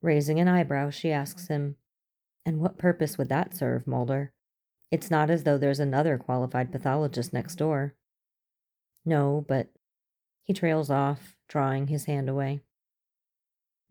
Raising 0.01 0.39
an 0.39 0.47
eyebrow, 0.47 0.89
she 0.89 1.11
asks 1.11 1.47
him, 1.47 1.75
And 2.45 2.59
what 2.59 2.77
purpose 2.77 3.17
would 3.17 3.29
that 3.29 3.55
serve, 3.55 3.85
Mulder? 3.85 4.33
It's 4.91 5.11
not 5.11 5.29
as 5.29 5.43
though 5.43 5.57
there's 5.57 5.79
another 5.79 6.17
qualified 6.17 6.71
pathologist 6.71 7.31
next 7.31 7.55
door. 7.55 7.93
No, 9.05 9.45
but 9.47 9.67
he 10.43 10.53
trails 10.53 10.89
off, 10.89 11.35
drawing 11.47 11.87
his 11.87 12.05
hand 12.05 12.27
away. 12.27 12.61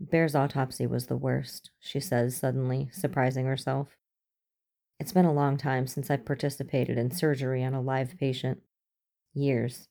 Bear's 0.00 0.34
autopsy 0.34 0.86
was 0.86 1.06
the 1.06 1.16
worst, 1.16 1.70
she 1.80 2.00
says 2.00 2.36
suddenly, 2.36 2.88
surprising 2.92 3.46
herself. 3.46 3.96
It's 5.00 5.12
been 5.12 5.24
a 5.24 5.32
long 5.32 5.56
time 5.56 5.86
since 5.86 6.10
I've 6.10 6.24
participated 6.24 6.98
in 6.98 7.10
surgery 7.10 7.62
on 7.62 7.74
a 7.74 7.80
live 7.80 8.16
patient. 8.18 8.62
Years. 9.34 9.88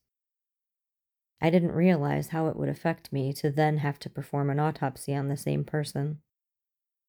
I 1.40 1.50
didn't 1.50 1.72
realize 1.72 2.28
how 2.28 2.48
it 2.48 2.56
would 2.56 2.68
affect 2.68 3.12
me 3.12 3.32
to 3.34 3.50
then 3.50 3.78
have 3.78 3.98
to 4.00 4.10
perform 4.10 4.50
an 4.50 4.58
autopsy 4.58 5.14
on 5.14 5.28
the 5.28 5.36
same 5.36 5.64
person. 5.64 6.18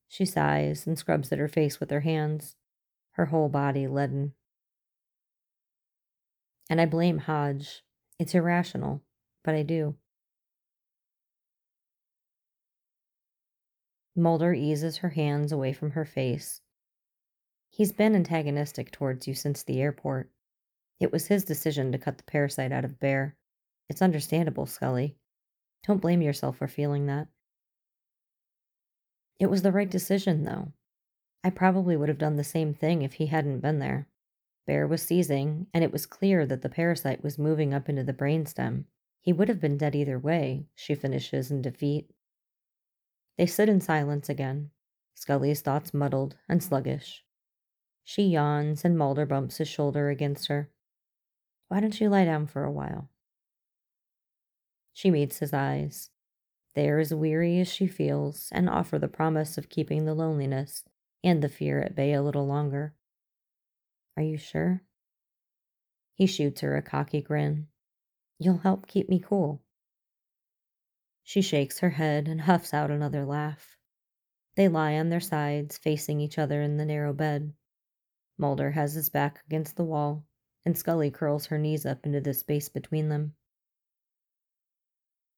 She 0.08 0.26
sighs 0.26 0.88
and 0.88 0.98
scrubs 0.98 1.32
at 1.32 1.40
her 1.40 1.48
face 1.48 1.80
with 1.80 1.90
her 1.90 2.02
hands, 2.02 2.56
her 3.12 3.26
whole 3.26 3.50
body 3.50 3.88
leaden. 3.88 4.34
And 6.70 6.80
I 6.80 6.86
blame 6.86 7.18
Hodge. 7.18 7.84
It's 8.20 8.36
irrational, 8.36 9.02
but 9.44 9.56
I 9.56 9.64
do. 9.64 9.96
Mulder 14.16 14.54
eases 14.54 14.98
her 14.98 15.10
hands 15.10 15.52
away 15.52 15.74
from 15.74 15.92
her 15.92 16.06
face. 16.06 16.62
He's 17.70 17.92
been 17.92 18.16
antagonistic 18.16 18.92
towards 18.92 19.28
you 19.28 19.34
since 19.34 19.64
the 19.64 19.82
airport. 19.82 20.30
It 21.00 21.12
was 21.12 21.28
his 21.28 21.46
decision 21.46 21.92
to 21.92 21.98
cut 21.98 22.18
the 22.18 22.24
parasite 22.24 22.72
out 22.72 22.84
of 22.84 23.00
Bear. 23.00 23.38
It's 23.90 24.02
understandable, 24.02 24.66
Scully. 24.66 25.16
Don't 25.88 26.02
blame 26.02 26.22
yourself 26.22 26.58
for 26.58 26.68
feeling 26.68 27.06
that. 27.06 27.28
It 29.40 29.50
was 29.50 29.62
the 29.62 29.72
right 29.72 29.90
decision, 29.90 30.44
though. 30.44 30.74
I 31.44 31.50
probably 31.50 31.96
would 31.96 32.10
have 32.10 32.18
done 32.18 32.36
the 32.36 32.44
same 32.44 32.74
thing 32.74 33.02
if 33.02 33.14
he 33.14 33.28
hadn't 33.28 33.62
been 33.62 33.80
there. 33.80 34.08
Bear 34.68 34.86
was 34.86 35.02
seizing, 35.02 35.68
and 35.74 35.84
it 35.84 35.92
was 35.92 36.06
clear 36.06 36.46
that 36.46 36.62
the 36.62 36.70
parasite 36.70 37.24
was 37.24 37.40
moving 37.40 37.74
up 37.74 37.88
into 37.90 38.04
the 38.04 38.14
brainstem. 38.14 38.86
He 39.22 39.34
would 39.34 39.48
have 39.50 39.60
been 39.60 39.78
dead 39.78 39.96
either 39.96 40.20
way, 40.20 40.68
she 40.76 40.96
finishes 40.96 41.50
in 41.50 41.62
defeat. 41.62 42.10
They 43.38 43.46
sit 43.46 43.70
in 43.70 43.80
silence 43.80 44.30
again, 44.30 44.72
Scully's 45.16 45.62
thoughts 45.62 45.94
muddled 45.94 46.36
and 46.48 46.64
sluggish. 46.64 47.24
She 48.04 48.24
yawns, 48.24 48.84
and 48.84 48.98
Mulder 48.98 49.26
bumps 49.26 49.58
his 49.58 49.68
shoulder 49.68 50.10
against 50.10 50.48
her. 50.48 50.70
Why 51.68 51.80
don't 51.80 52.00
you 52.00 52.10
lie 52.10 52.26
down 52.26 52.48
for 52.48 52.64
a 52.64 52.72
while? 52.72 53.10
She 54.94 55.12
meets 55.12 55.40
his 55.40 55.54
eyes. 55.54 56.10
They 56.74 56.90
are 56.90 57.00
as 57.00 57.14
weary 57.14 57.60
as 57.60 57.68
she 57.68 57.88
feels 57.88 58.50
and 58.52 58.70
offer 58.70 58.98
the 58.98 59.08
promise 59.08 59.58
of 59.58 59.70
keeping 59.70 60.06
the 60.06 60.14
loneliness 60.14 60.84
and 61.24 61.42
the 61.42 61.50
fear 61.50 61.82
at 61.82 61.96
bay 61.96 62.14
a 62.14 62.22
little 62.22 62.46
longer. 62.46 62.94
Are 64.16 64.24
you 64.24 64.38
sure? 64.38 64.84
He 66.14 66.26
shoots 66.26 66.62
her 66.62 66.76
a 66.76 66.82
cocky 66.82 67.22
grin. 67.22 67.68
You'll 68.38 68.58
help 68.58 68.88
keep 68.88 69.10
me 69.10 69.20
cool. 69.20 69.62
She 71.24 71.42
shakes 71.42 71.80
her 71.80 71.92
head 71.92 72.28
and 72.28 72.42
huffs 72.42 72.74
out 72.74 72.92
another 72.92 73.26
laugh. 73.26 73.78
They 74.56 74.68
lie 74.68 74.96
on 74.96 75.10
their 75.10 75.20
sides, 75.20 75.78
facing 75.78 76.20
each 76.20 76.38
other 76.38 76.62
in 76.62 76.78
the 76.78 76.86
narrow 76.86 77.14
bed. 77.14 77.54
Mulder 78.38 78.72
has 78.72 78.94
his 78.94 79.10
back 79.10 79.42
against 79.46 79.76
the 79.76 79.84
wall, 79.84 80.26
and 80.66 80.78
Scully 80.78 81.12
curls 81.12 81.46
her 81.46 81.58
knees 81.58 81.86
up 81.86 82.06
into 82.06 82.20
the 82.20 82.34
space 82.34 82.68
between 82.68 83.10
them. 83.10 83.36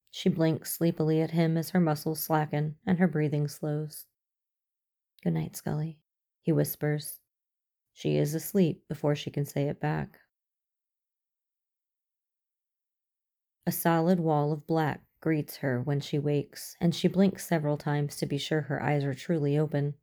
She 0.10 0.30
blinks 0.30 0.74
sleepily 0.74 1.22
at 1.22 1.32
him 1.32 1.58
as 1.58 1.70
her 1.72 1.80
muscles 1.80 2.20
slacken 2.20 2.78
and 2.86 3.00
her 3.00 3.08
breathing 3.08 3.48
slows. 3.48 4.06
Good 5.24 5.34
night, 5.34 5.56
Scully, 5.56 6.00
he 6.42 6.52
whispers. 6.52 7.20
She 7.94 8.18
is 8.18 8.34
asleep 8.34 8.88
before 8.88 9.16
she 9.16 9.30
can 9.30 9.46
say 9.46 9.68
it 9.68 9.80
back. 9.80 10.18
A 13.68 13.72
solid 13.72 14.20
wall 14.20 14.52
of 14.52 14.66
black 14.66 15.02
greets 15.20 15.58
her 15.58 15.80
when 15.80 16.00
she 16.00 16.18
wakes, 16.18 16.76
and 16.82 16.96
she 16.96 17.08
blinks 17.08 17.46
several 17.46 17.78
times 17.78 18.16
to 18.16 18.26
be 18.26 18.40
sure 18.40 18.62
her 18.62 18.82
eyes 18.82 19.04
are 19.04 19.14
truly 19.14 19.60
open. 19.60 19.94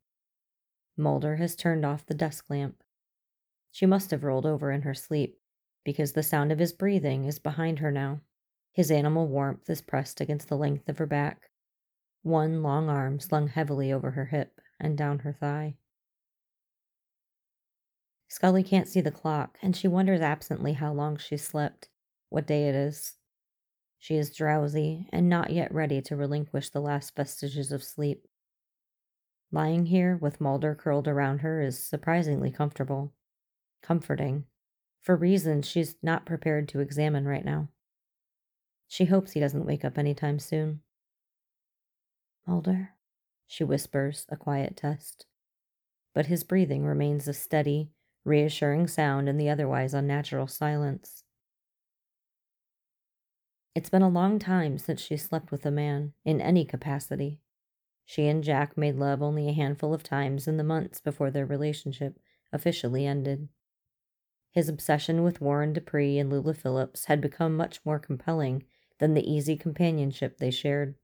Mulder 0.95 1.35
has 1.35 1.57
turned 1.57 1.85
off 1.85 2.05
the 2.05 2.13
desk 2.13 2.49
lamp. 2.49 2.81
She 3.71 3.85
must 3.85 4.11
have 4.11 4.23
rolled 4.23 4.45
over 4.45 4.71
in 4.71 4.83
her 4.83 4.93
sleep, 4.93 5.37
because 5.83 6.13
the 6.13 6.23
sound 6.23 6.53
of 6.53 6.59
his 6.59 6.71
breathing 6.71 7.25
is 7.25 7.39
behind 7.39 7.79
her 7.79 7.91
now. 7.91 8.21
His 8.71 8.89
animal 8.89 9.27
warmth 9.27 9.69
is 9.69 9.81
pressed 9.81 10.21
against 10.21 10.47
the 10.47 10.57
length 10.57 10.87
of 10.87 10.97
her 10.97 11.05
back, 11.05 11.49
one 12.23 12.63
long 12.63 12.87
arm 12.87 13.19
slung 13.19 13.49
heavily 13.49 13.91
over 13.91 14.11
her 14.11 14.25
hip 14.25 14.61
and 14.79 14.97
down 14.97 15.19
her 15.19 15.33
thigh. 15.33 15.75
Scully 18.27 18.63
can't 18.63 18.87
see 18.87 19.01
the 19.01 19.11
clock, 19.11 19.57
and 19.61 19.75
she 19.75 19.87
wonders 19.87 20.21
absently 20.21 20.73
how 20.73 20.93
long 20.93 21.17
she's 21.17 21.43
slept, 21.43 21.89
what 22.29 22.45
day 22.45 22.69
it 22.69 22.75
is. 22.75 23.15
She 23.97 24.15
is 24.15 24.33
drowsy 24.33 25.07
and 25.11 25.27
not 25.27 25.49
yet 25.49 25.73
ready 25.73 26.01
to 26.03 26.15
relinquish 26.15 26.69
the 26.69 26.79
last 26.79 27.15
vestiges 27.15 27.71
of 27.71 27.83
sleep. 27.83 28.27
Lying 29.51 29.87
here 29.87 30.15
with 30.15 30.39
Mulder 30.39 30.75
curled 30.75 31.07
around 31.07 31.39
her 31.39 31.61
is 31.61 31.83
surprisingly 31.83 32.51
comfortable, 32.51 33.13
comforting, 33.81 34.45
for 35.01 35.15
reasons 35.15 35.67
she's 35.67 35.95
not 36.03 36.25
prepared 36.25 36.69
to 36.69 36.81
examine 36.81 37.27
right 37.27 37.43
now. 37.43 37.69
She 38.87 39.05
hopes 39.05 39.31
he 39.31 39.39
doesn't 39.39 39.65
wake 39.65 39.83
up 39.83 39.97
any 39.97 40.13
time 40.13 40.39
soon. 40.39 40.81
Mulder, 42.45 42.91
she 43.49 43.63
whispers, 43.63 44.27
a 44.29 44.37
quiet 44.37 44.77
test. 44.77 45.25
But 46.13 46.27
his 46.27 46.43
breathing 46.43 46.85
remains 46.85 47.27
a 47.27 47.33
steady, 47.33 47.89
reassuring 48.23 48.87
sound 48.87 49.27
in 49.27 49.37
the 49.37 49.49
otherwise 49.49 49.95
unnatural 49.95 50.45
silence. 50.45 51.23
It's 53.73 53.89
been 53.89 54.03
a 54.03 54.09
long 54.09 54.37
time 54.37 54.77
since 54.77 55.01
she 55.01 55.17
slept 55.17 55.51
with 55.51 55.65
a 55.65 55.71
man, 55.71 56.13
in 56.23 56.39
any 56.39 56.63
capacity. 56.63 57.39
She 58.05 58.27
and 58.27 58.43
Jack 58.43 58.77
made 58.77 58.97
love 58.97 59.23
only 59.23 59.49
a 59.49 59.53
handful 59.53 59.95
of 59.95 60.03
times 60.03 60.47
in 60.47 60.57
the 60.57 60.63
months 60.63 61.01
before 61.01 61.31
their 61.31 61.45
relationship 61.45 62.19
officially 62.53 63.07
ended. 63.07 63.49
His 64.51 64.69
obsession 64.69 65.23
with 65.23 65.41
Warren 65.41 65.73
Dupree 65.73 66.19
and 66.19 66.29
Lula 66.29 66.53
Phillips 66.53 67.05
had 67.05 67.19
become 67.19 67.57
much 67.57 67.83
more 67.83 67.99
compelling 67.99 68.63
than 68.99 69.15
the 69.15 69.27
easy 69.27 69.57
companionship 69.57 70.37
they 70.37 70.51
shared. 70.51 70.95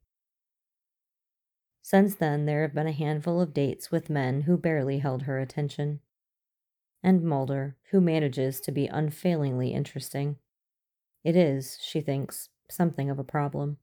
Since 1.86 2.16
then, 2.16 2.48
there 2.48 2.64
have 2.64 2.74
been 2.74 2.88
a 2.88 2.92
handful 2.92 3.40
of 3.40 3.54
dates 3.54 3.92
with 3.92 4.10
men 4.10 4.42
who 4.42 4.58
barely 4.58 4.98
held 4.98 5.22
her 5.22 5.38
attention. 5.38 6.00
And 7.04 7.22
Mulder, 7.22 7.78
who 7.92 8.02
manages 8.02 8.60
to 8.62 8.72
be 8.72 8.88
unfailingly 8.88 9.72
interesting. 9.72 10.38
It 11.24 11.36
is, 11.36 11.78
she 11.80 12.02
thinks, 12.02 12.50
something 12.72 13.12
of 13.12 13.20
a 13.20 13.24
problem. 13.24 13.78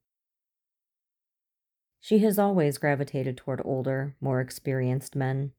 She 2.01 2.19
has 2.19 2.41
always 2.41 2.77
gravitated 2.77 3.37
toward 3.37 3.63
older, 3.65 4.17
more 4.21 4.41
experienced 4.41 5.15
men, 5.15 5.53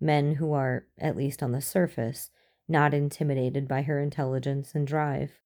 men 0.00 0.34
who 0.34 0.52
are, 0.52 0.88
at 0.98 1.16
least 1.16 1.44
on 1.44 1.52
the 1.52 1.60
surface, 1.60 2.32
not 2.66 2.92
intimidated 2.92 3.68
by 3.68 3.82
her 3.82 4.00
intelligence 4.00 4.74
and 4.74 4.84
drive. 4.84 5.38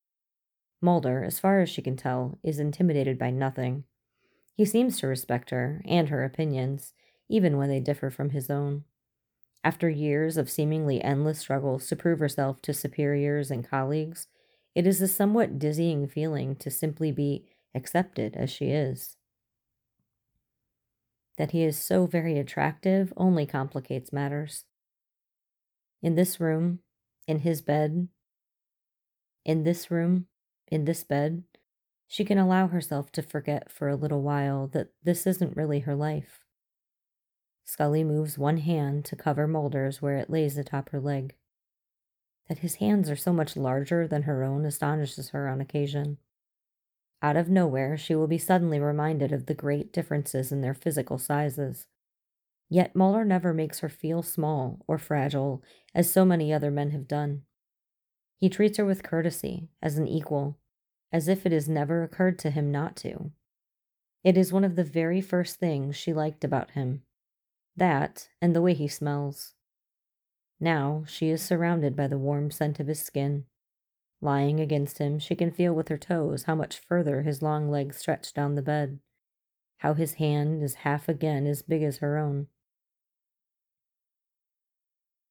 Mulder, 0.81 1.23
as 1.23 1.39
far 1.39 1.61
as 1.61 1.69
she 1.69 1.83
can 1.83 1.99
tell, 1.99 2.39
is 2.43 2.59
intimidated 2.59 3.19
by 3.19 3.29
nothing. 3.29 3.85
He 4.59 4.65
seems 4.65 4.99
to 4.99 5.07
respect 5.07 5.51
her 5.51 5.81
and 5.85 6.09
her 6.09 6.25
opinions, 6.25 6.93
even 7.29 7.59
when 7.59 7.69
they 7.69 7.79
differ 7.79 8.11
from 8.11 8.31
his 8.31 8.51
own. 8.51 8.83
After 9.63 9.89
years 9.89 10.37
of 10.37 10.51
seemingly 10.51 11.01
endless 11.01 11.39
struggles 11.39 11.87
to 11.87 11.95
prove 11.95 12.19
herself 12.19 12.61
to 12.63 12.75
superiors 12.75 13.53
and 13.53 13.65
colleagues, 13.65 14.27
it 14.75 14.85
is 14.85 15.01
a 15.01 15.07
somewhat 15.07 15.61
dizzying 15.61 16.09
feeling 16.09 16.57
to 16.57 16.73
simply 16.73 17.13
be 17.13 17.45
accepted 17.73 18.35
as 18.35 18.51
she 18.51 18.71
is. 18.71 19.17
That 21.37 21.53
he 21.53 21.63
is 21.63 21.79
so 21.79 22.07
very 22.07 22.37
attractive 22.37 23.13
only 23.17 23.47
complicates 23.47 24.13
matters. 24.13 24.65
In 26.03 26.17
this 26.17 26.41
room, 26.41 26.81
in 27.29 27.41
his 27.41 27.63
bed, 27.63 28.09
in 29.45 29.63
this 29.63 29.89
room, 29.89 30.27
in 30.67 30.85
this 30.85 31.05
bed, 31.05 31.45
she 32.09 32.25
can 32.25 32.39
allow 32.39 32.67
herself 32.67 33.13
to 33.13 33.23
forget 33.23 33.71
for 33.71 33.89
a 33.89 33.97
little 33.97 34.23
while 34.23 34.67
that 34.69 34.89
this 35.05 35.27
isn't 35.27 35.57
really 35.57 35.81
her 35.81 35.95
life. 35.95 36.47
Scully 37.65 38.03
moves 38.03 38.39
one 38.39 38.57
hand 38.57 39.05
to 39.05 39.15
cover 39.15 39.47
Mulder's 39.47 40.01
where 40.01 40.17
it 40.17 40.31
lays 40.31 40.57
atop 40.57 40.89
her 40.89 41.01
leg. 41.01 41.35
That 42.49 42.61
his 42.61 42.77
hands 42.77 43.11
are 43.11 43.17
so 43.17 43.31
much 43.31 43.59
larger 43.59 44.09
than 44.09 44.23
her 44.23 44.43
own 44.43 44.65
astonishes 44.65 45.29
her 45.31 45.47
on 45.49 45.61
occasion. 45.61 46.17
Out 47.21 47.37
of 47.37 47.51
nowhere, 47.51 47.99
she 47.99 48.15
will 48.15 48.27
be 48.27 48.39
suddenly 48.39 48.81
reminded 48.81 49.31
of 49.31 49.45
the 49.45 49.55
great 49.55 49.93
differences 49.93 50.51
in 50.51 50.63
their 50.63 50.73
physical 50.73 51.19
sizes. 51.19 51.89
Yet 52.71 52.97
Mulder 52.97 53.25
never 53.25 53.53
makes 53.53 53.81
her 53.81 53.91
feel 53.91 54.23
small 54.23 54.83
or 54.89 54.97
fragile, 54.97 55.63
as 55.95 56.11
so 56.11 56.25
many 56.25 56.55
other 56.55 56.71
men 56.71 56.91
have 56.93 57.07
done. 57.07 57.43
He 58.39 58.49
treats 58.49 58.79
her 58.79 58.85
with 58.87 59.03
courtesy, 59.03 59.69
as 59.83 59.99
an 59.99 60.09
equal, 60.09 60.59
as 61.13 61.29
if 61.29 61.47
it 61.47 61.53
has 61.53 61.69
never 61.69 62.03
occurred 62.03 62.39
to 62.41 62.51
him 62.51 62.71
not 62.71 62.97
to. 62.97 63.31
It 64.25 64.37
is 64.37 64.53
one 64.53 64.65
of 64.65 64.77
the 64.77 64.85
very 64.85 65.21
first 65.21 65.57
things 65.57 65.97
she 65.97 66.13
liked 66.13 66.45
about 66.45 66.73
him. 66.73 67.03
That, 67.77 68.29
and 68.43 68.55
the 68.55 68.63
way 68.63 68.75
he 68.75 68.89
smells. 68.89 69.55
Now 70.61 71.05
she 71.07 71.29
is 71.29 71.41
surrounded 71.41 71.95
by 71.95 72.09
the 72.09 72.19
warm 72.19 72.51
scent 72.51 72.81
of 72.81 72.89
his 72.89 73.01
skin. 73.01 73.45
Lying 74.21 74.59
against 74.59 74.99
him, 74.99 75.21
she 75.21 75.37
can 75.37 75.53
feel 75.53 75.73
with 75.73 75.89
her 75.89 75.97
toes 75.97 76.45
how 76.45 76.57
much 76.57 76.81
further 76.81 77.23
his 77.23 77.41
long 77.41 77.71
legs 77.71 77.97
stretch 77.97 78.35
down 78.35 78.57
the 78.57 78.63
bed, 78.63 78.99
how 79.79 79.95
his 79.95 80.15
hand 80.15 80.63
is 80.63 80.75
half 80.75 81.09
again 81.09 81.47
as 81.47 81.63
big 81.63 81.85
as 81.85 81.99
her 81.99 82.19
own. 82.19 82.49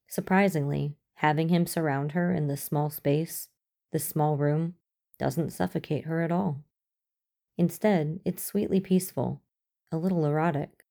Surprisingly, 0.08 0.96
having 1.16 1.50
him 1.50 1.68
surround 1.68 2.14
her 2.14 2.32
in 2.32 2.48
this 2.48 2.64
small 2.64 2.90
space, 2.90 3.50
this 3.92 4.06
small 4.06 4.38
room, 4.38 4.76
doesn't 5.20 5.52
suffocate 5.52 6.06
her 6.06 6.22
at 6.22 6.32
all. 6.32 6.64
Instead, 7.58 8.20
it's 8.24 8.44
sweetly 8.44 8.80
peaceful, 8.80 9.42
a 9.92 9.98
little 9.98 10.26
erotic. 10.26 10.86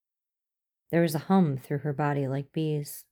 There 0.91 1.03
is 1.03 1.15
a 1.15 1.19
hum 1.19 1.57
through 1.57 1.79
her 1.79 1.93
body 1.93 2.27
like 2.27 2.51
bees. 2.51 3.05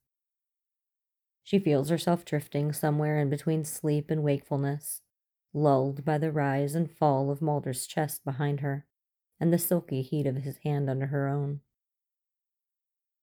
She 1.42 1.58
feels 1.58 1.90
herself 1.90 2.24
drifting 2.24 2.72
somewhere 2.72 3.18
in 3.18 3.30
between 3.30 3.64
sleep 3.64 4.10
and 4.10 4.22
wakefulness, 4.22 5.02
lulled 5.54 6.04
by 6.04 6.18
the 6.18 6.32
rise 6.32 6.74
and 6.74 6.90
fall 6.90 7.30
of 7.30 7.40
Mulder's 7.40 7.86
chest 7.86 8.24
behind 8.24 8.60
her 8.60 8.84
and 9.38 9.52
the 9.52 9.58
silky 9.58 10.02
heat 10.02 10.26
of 10.26 10.36
his 10.36 10.58
hand 10.64 10.90
under 10.90 11.06
her 11.06 11.28
own. 11.28 11.60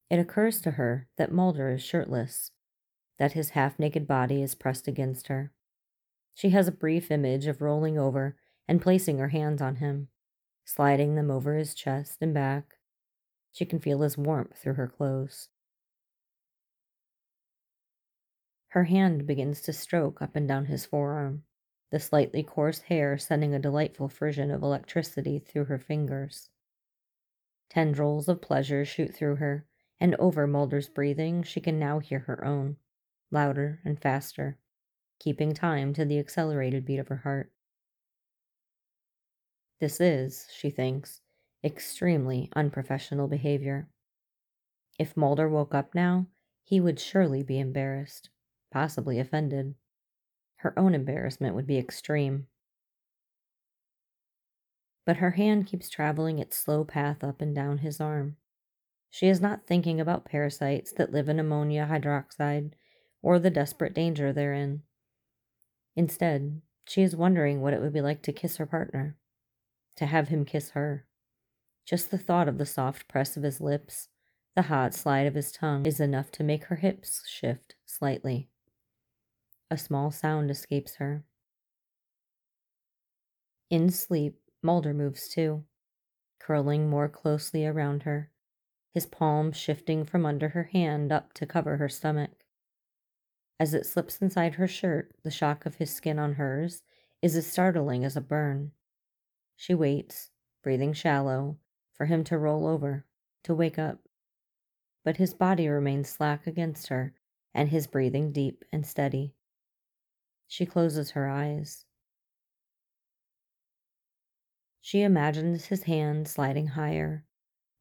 It 0.09 0.19
occurs 0.19 0.61
to 0.61 0.71
her 0.71 1.07
that 1.17 1.31
Mulder 1.31 1.69
is 1.69 1.81
shirtless, 1.81 2.51
that 3.17 3.33
his 3.33 3.51
half 3.51 3.79
naked 3.79 4.07
body 4.07 4.41
is 4.41 4.55
pressed 4.55 4.87
against 4.87 5.27
her. 5.27 5.51
She 6.33 6.49
has 6.49 6.67
a 6.67 6.71
brief 6.71 7.11
image 7.11 7.47
of 7.47 7.61
rolling 7.61 7.97
over 7.97 8.35
and 8.67 8.81
placing 8.81 9.17
her 9.19 9.29
hands 9.29 9.61
on 9.61 9.77
him, 9.77 10.09
sliding 10.65 11.15
them 11.15 11.29
over 11.29 11.55
his 11.55 11.73
chest 11.73 12.17
and 12.21 12.33
back. 12.33 12.77
She 13.51 13.65
can 13.65 13.79
feel 13.79 14.01
his 14.01 14.17
warmth 14.17 14.57
through 14.57 14.73
her 14.73 14.87
clothes. 14.87 15.49
Her 18.69 18.85
hand 18.85 19.27
begins 19.27 19.61
to 19.61 19.73
stroke 19.73 20.21
up 20.21 20.35
and 20.35 20.47
down 20.47 20.65
his 20.65 20.85
forearm, 20.85 21.43
the 21.91 21.99
slightly 21.99 22.41
coarse 22.41 22.79
hair 22.79 23.19
sending 23.19 23.53
a 23.53 23.59
delightful 23.59 24.09
frisson 24.09 24.49
of 24.49 24.63
electricity 24.63 25.37
through 25.37 25.65
her 25.65 25.77
fingers. 25.77 26.49
Tendrils 27.69 28.27
of 28.27 28.41
pleasure 28.41 28.83
shoot 28.83 29.13
through 29.13 29.35
her, 29.35 29.67
and 29.99 30.15
over 30.15 30.47
Mulder's 30.47 30.89
breathing 30.89 31.43
she 31.43 31.61
can 31.61 31.77
now 31.77 31.99
hear 31.99 32.19
her 32.19 32.43
own, 32.43 32.77
louder 33.29 33.79
and 33.85 34.01
faster, 34.01 34.57
keeping 35.23 35.53
time 35.53 35.93
to 35.93 36.03
the 36.03 36.19
accelerated 36.19 36.85
beat 36.85 36.99
of 36.99 37.07
her 37.07 37.17
heart. 37.17 37.51
This 39.79 40.01
is, 40.01 40.47
she 40.53 40.69
thinks, 40.69 41.21
extremely 41.63 42.49
unprofessional 42.55 43.27
behavior. 43.27 43.89
If 44.99 45.15
Mulder 45.15 45.47
woke 45.47 45.73
up 45.73 45.95
now, 45.95 46.27
he 46.63 46.79
would 46.79 46.99
surely 46.99 47.43
be 47.43 47.59
embarrassed 47.59 48.29
possibly 48.73 49.19
offended. 49.19 49.75
Her 50.57 50.77
own 50.77 50.95
embarrassment 50.95 51.53
would 51.55 51.67
be 51.67 51.77
extreme. 51.77 52.47
But 55.05 55.17
her 55.17 55.31
hand 55.31 55.67
keeps 55.67 55.89
traveling 55.89 56.39
its 56.39 56.57
slow 56.57 56.83
path 56.83 57.23
up 57.23 57.39
and 57.39 57.53
down 57.53 57.79
his 57.79 58.01
arm. 58.01 58.37
She 59.11 59.27
is 59.27 59.39
not 59.39 59.67
thinking 59.67 60.01
about 60.01 60.25
parasites 60.25 60.91
that 60.93 61.11
live 61.11 61.29
in 61.29 61.39
ammonia 61.39 61.87
hydroxide 61.89 62.71
or 63.21 63.37
the 63.37 63.51
desperate 63.51 63.93
danger 63.93 64.33
therein. 64.33 64.81
Instead, 65.95 66.61
she 66.85 67.01
is 67.01 67.15
wondering 67.15 67.61
what 67.61 67.73
it 67.73 67.81
would 67.81 67.93
be 67.93 68.01
like 68.01 68.21
to 68.23 68.33
kiss 68.33 68.57
her 68.57 68.65
partner, 68.65 69.17
to 69.95 70.05
have 70.05 70.29
him 70.29 70.45
kiss 70.45 70.71
her. 70.71 71.05
Just 71.85 72.11
the 72.11 72.17
thought 72.17 72.47
of 72.47 72.57
the 72.57 72.65
soft 72.65 73.07
press 73.07 73.37
of 73.37 73.43
his 73.43 73.61
lips, 73.61 74.09
the 74.55 74.63
hot 74.63 74.93
slide 74.93 75.27
of 75.27 75.35
his 75.35 75.51
tongue, 75.51 75.85
is 75.85 75.99
enough 75.99 76.31
to 76.31 76.43
make 76.43 76.65
her 76.65 76.77
hips 76.77 77.27
shift 77.27 77.75
slightly. 77.85 78.49
A 79.69 79.77
small 79.77 80.11
sound 80.11 80.51
escapes 80.51 80.95
her. 80.95 81.23
In 83.69 83.89
sleep, 83.89 84.39
Mulder 84.61 84.93
moves 84.93 85.27
too, 85.27 85.65
curling 86.39 86.89
more 86.89 87.09
closely 87.09 87.65
around 87.65 88.03
her, 88.03 88.31
his 88.93 89.05
palm 89.05 89.51
shifting 89.51 90.05
from 90.05 90.25
under 90.25 90.49
her 90.49 90.63
hand 90.65 91.11
up 91.11 91.33
to 91.33 91.45
cover 91.45 91.77
her 91.77 91.89
stomach. 91.89 92.42
As 93.59 93.73
it 93.73 93.85
slips 93.85 94.21
inside 94.21 94.55
her 94.55 94.67
shirt, 94.67 95.15
the 95.23 95.31
shock 95.31 95.65
of 95.65 95.75
his 95.75 95.93
skin 95.93 96.19
on 96.19 96.33
hers 96.33 96.83
is 97.21 97.35
as 97.35 97.47
startling 97.47 98.03
as 98.03 98.17
a 98.17 98.21
burn. 98.21 98.71
She 99.55 99.73
waits, 99.73 100.31
breathing 100.61 100.93
shallow, 100.93 101.57
for 101.93 102.05
him 102.05 102.23
to 102.25 102.37
roll 102.37 102.67
over, 102.67 103.05
to 103.43 103.53
wake 103.55 103.77
up. 103.77 103.99
But 105.03 105.17
his 105.17 105.33
body 105.33 105.67
remains 105.67 106.09
slack 106.09 106.47
against 106.47 106.87
her, 106.87 107.13
and 107.53 107.69
his 107.69 107.87
breathing 107.87 108.31
deep 108.31 108.65
and 108.71 108.85
steady. 108.85 109.35
She 110.47 110.65
closes 110.65 111.11
her 111.11 111.29
eyes. 111.29 111.85
She 114.81 115.01
imagines 115.01 115.65
his 115.65 115.83
hand 115.83 116.27
sliding 116.27 116.67
higher, 116.67 117.25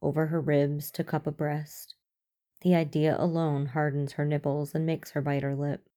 over 0.01 0.27
her 0.27 0.41
ribs 0.41 0.91
to 0.93 1.05
cup 1.05 1.27
a 1.27 1.33
breast. 1.33 1.95
The 2.63 2.75
idea 2.77 3.17
alone 3.19 3.67
hardens 3.67 4.13
her 4.13 4.25
nipples 4.25 4.75
and 4.75 4.87
makes 4.87 5.11
her 5.11 5.21
bite 5.21 5.43
her 5.43 5.57
lip. 5.57 5.89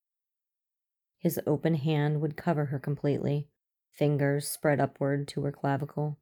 His 1.16 1.40
open 1.46 1.74
hand 1.74 2.20
would 2.20 2.36
cover 2.36 2.66
her 2.66 2.78
completely, 2.80 3.48
fingers 3.92 4.48
spread 4.48 4.80
upward 4.80 5.28
to 5.28 5.42
her 5.42 5.52
clavicle. 5.52 6.18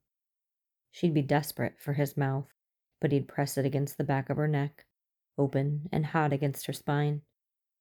She'd 0.90 1.14
be 1.14 1.22
desperate 1.22 1.78
for 1.78 1.94
his 1.94 2.16
mouth, 2.16 2.52
but 3.00 3.10
he'd 3.10 3.26
press 3.26 3.56
it 3.56 3.64
against 3.64 3.96
the 3.96 4.04
back 4.04 4.28
of 4.28 4.36
her 4.36 4.46
neck, 4.46 4.84
open 5.38 5.88
and 5.90 6.06
hot 6.06 6.32
against 6.32 6.66
her 6.66 6.72
spine, 6.72 7.22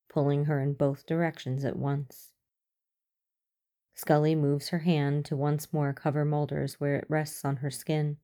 pulling 0.09 0.45
her 0.45 0.59
in 0.61 0.73
both 0.73 1.05
directions 1.05 1.65
at 1.65 1.75
once. 1.75 2.31
Scully 3.93 4.35
moves 4.35 4.69
her 4.69 4.79
hand 4.79 5.25
to 5.25 5.35
once 5.35 5.71
more 5.71 5.93
cover 5.93 6.25
Mulder's 6.25 6.79
where 6.79 6.95
it 6.95 7.05
rests 7.09 7.45
on 7.45 7.57
her 7.57 7.69
skin. 7.69 8.17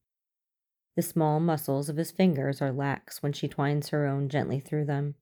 The 1.00 1.04
small 1.04 1.40
muscles 1.40 1.88
of 1.88 1.96
his 1.96 2.12
fingers 2.12 2.62
are 2.62 2.74
lax 2.74 3.24
when 3.24 3.32
she 3.32 3.48
twines 3.48 3.88
her 3.88 4.06
own 4.06 4.28
gently 4.28 4.60
through 4.60 4.84
them. 4.84 5.16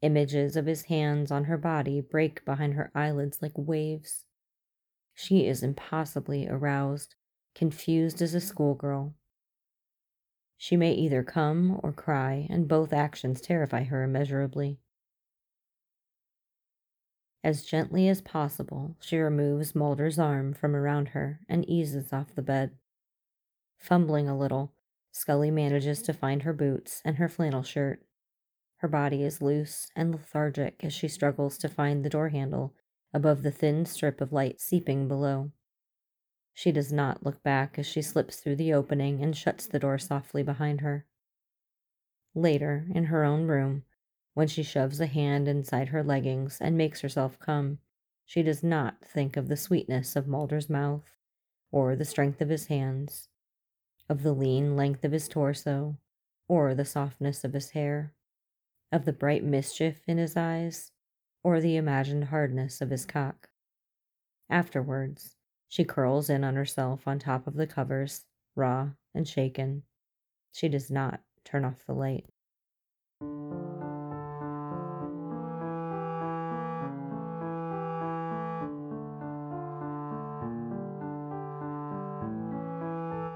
Images 0.00 0.56
of 0.56 0.64
his 0.64 0.84
hands 0.84 1.30
on 1.30 1.44
her 1.44 1.58
body 1.58 2.00
break 2.00 2.42
behind 2.46 2.72
her 2.72 2.90
eyelids 2.94 3.42
like 3.42 3.52
waves. 3.56 4.24
She 5.12 5.46
is 5.46 5.62
impossibly 5.62 6.48
aroused, 6.48 7.14
confused 7.54 8.22
as 8.22 8.32
a 8.32 8.40
schoolgirl. 8.40 9.14
She 10.56 10.78
may 10.78 10.94
either 10.94 11.22
come 11.22 11.78
or 11.82 11.92
cry, 11.92 12.46
and 12.48 12.66
both 12.66 12.94
actions 12.94 13.42
terrify 13.42 13.84
her 13.84 14.02
immeasurably. 14.02 14.78
As 17.44 17.66
gently 17.66 18.08
as 18.08 18.22
possible, 18.22 18.96
she 18.98 19.18
removes 19.18 19.74
Mulder's 19.74 20.18
arm 20.18 20.54
from 20.54 20.74
around 20.74 21.08
her 21.08 21.40
and 21.50 21.68
eases 21.68 22.14
off 22.14 22.34
the 22.34 22.40
bed. 22.40 22.78
Fumbling 23.76 24.26
a 24.26 24.38
little, 24.38 24.72
Scully 25.16 25.50
manages 25.50 26.02
to 26.02 26.12
find 26.12 26.42
her 26.42 26.52
boots 26.52 27.00
and 27.02 27.16
her 27.16 27.26
flannel 27.26 27.62
shirt. 27.62 28.04
Her 28.76 28.88
body 28.88 29.22
is 29.22 29.40
loose 29.40 29.88
and 29.96 30.12
lethargic 30.12 30.84
as 30.84 30.92
she 30.92 31.08
struggles 31.08 31.56
to 31.56 31.70
find 31.70 32.04
the 32.04 32.10
door 32.10 32.28
handle 32.28 32.74
above 33.14 33.42
the 33.42 33.50
thin 33.50 33.86
strip 33.86 34.20
of 34.20 34.30
light 34.30 34.60
seeping 34.60 35.08
below. 35.08 35.52
She 36.52 36.70
does 36.70 36.92
not 36.92 37.24
look 37.24 37.42
back 37.42 37.78
as 37.78 37.86
she 37.86 38.02
slips 38.02 38.36
through 38.36 38.56
the 38.56 38.74
opening 38.74 39.22
and 39.22 39.34
shuts 39.34 39.66
the 39.66 39.78
door 39.78 39.96
softly 39.96 40.42
behind 40.42 40.82
her. 40.82 41.06
Later, 42.34 42.86
in 42.94 43.04
her 43.04 43.24
own 43.24 43.46
room, 43.46 43.84
when 44.34 44.48
she 44.48 44.62
shoves 44.62 45.00
a 45.00 45.06
hand 45.06 45.48
inside 45.48 45.88
her 45.88 46.04
leggings 46.04 46.58
and 46.60 46.76
makes 46.76 47.00
herself 47.00 47.38
come, 47.38 47.78
she 48.26 48.42
does 48.42 48.62
not 48.62 49.02
think 49.02 49.38
of 49.38 49.48
the 49.48 49.56
sweetness 49.56 50.14
of 50.14 50.28
Mulder's 50.28 50.68
mouth, 50.68 51.16
or 51.72 51.96
the 51.96 52.04
strength 52.04 52.42
of 52.42 52.50
his 52.50 52.66
hands, 52.66 53.30
of 54.08 54.22
the 54.22 54.32
lean 54.32 54.76
length 54.76 55.04
of 55.04 55.12
his 55.12 55.28
torso, 55.28 55.96
or 56.48 56.74
the 56.74 56.84
softness 56.84 57.44
of 57.44 57.52
his 57.52 57.70
hair, 57.70 58.12
of 58.92 59.04
the 59.04 59.12
bright 59.12 59.42
mischief 59.42 60.00
in 60.06 60.18
his 60.18 60.36
eyes, 60.36 60.92
or 61.42 61.60
the 61.60 61.76
imagined 61.76 62.24
hardness 62.24 62.80
of 62.80 62.90
his 62.90 63.04
cock. 63.04 63.48
Afterwards, 64.48 65.36
she 65.68 65.84
curls 65.84 66.30
in 66.30 66.44
on 66.44 66.54
herself 66.54 67.06
on 67.08 67.18
top 67.18 67.46
of 67.46 67.54
the 67.54 67.66
covers, 67.66 68.24
raw 68.54 68.90
and 69.14 69.26
shaken. 69.26 69.82
She 70.52 70.68
does 70.68 70.90
not 70.90 71.20
turn 71.44 71.64
off 71.64 71.84
the 71.86 71.94
light. 71.94 72.26